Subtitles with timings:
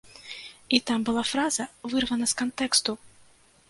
[0.77, 2.91] І там была фраза вырвана з кантэксту!